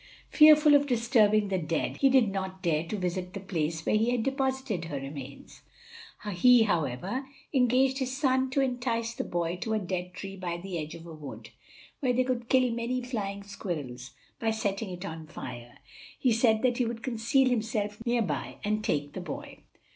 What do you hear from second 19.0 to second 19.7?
the boy.